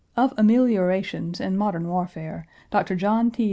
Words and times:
Of 0.17 0.33
ameliorations 0.35 1.39
in 1.39 1.55
modern 1.57 1.87
warfare, 1.87 2.47
Dr. 2.71 2.95
John 2.95 3.29
T. 3.29 3.39